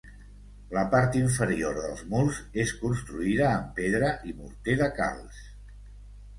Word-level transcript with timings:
La 0.77 0.85
part 0.93 1.17
inferior 1.19 1.75
dels 1.83 2.01
murs 2.15 2.41
és 2.65 2.73
construïda 2.81 3.47
amb 3.53 3.71
pedra 3.83 4.13
i 4.33 4.37
morter 4.43 4.81
de 4.85 4.93
calç. 5.01 5.47